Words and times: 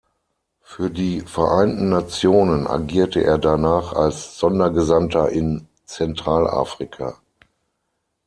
Für 0.63 0.89
die 0.89 1.19
Vereinten 1.21 1.89
Nationen 1.89 2.65
agierte 2.65 3.23
er 3.23 3.37
danach 3.37 3.93
als 3.93 4.39
Sondergesandter 4.39 5.29
in 5.29 5.67
Zentralafrika. 5.85 7.21